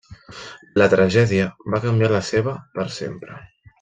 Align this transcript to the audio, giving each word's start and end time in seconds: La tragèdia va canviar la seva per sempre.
La 0.81 0.87
tragèdia 0.93 1.45
va 1.75 1.81
canviar 1.85 2.11
la 2.15 2.23
seva 2.31 2.55
per 2.79 2.87
sempre. 2.97 3.39